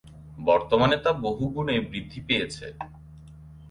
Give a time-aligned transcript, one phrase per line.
[0.39, 2.65] বর্তমানে তা বহুগুণে বৃদ্ধি পেয়েছে।